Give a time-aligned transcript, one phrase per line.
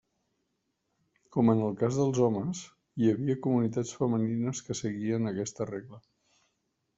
[1.35, 2.61] Com en el cas dels homes,
[3.03, 6.03] hi havia comunitats femenines que seguien aquesta regla.